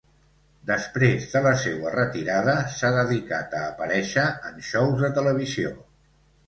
[0.69, 5.77] Després de la seua retirada, s'ha dedicat a aparèixer en xous de televisió.